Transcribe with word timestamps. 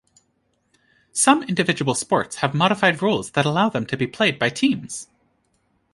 Some 1.11 1.43
individual 1.43 1.93
sports 1.93 2.37
have 2.37 2.55
modified 2.55 3.03
rules 3.03 3.29
that 3.33 3.45
allow 3.45 3.69
them 3.69 3.85
to 3.85 3.95
be 3.95 4.07
played 4.07 4.39
by 4.39 4.49
teams. 4.49 5.07